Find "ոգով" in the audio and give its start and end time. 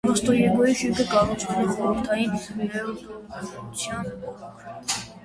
4.23-4.97